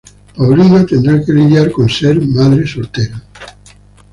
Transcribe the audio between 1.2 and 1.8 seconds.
lidiar